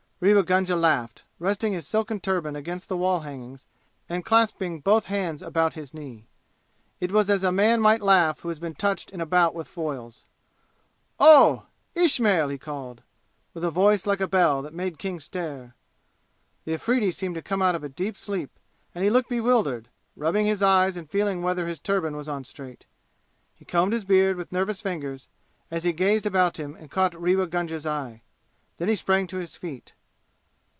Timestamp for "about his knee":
5.41-6.27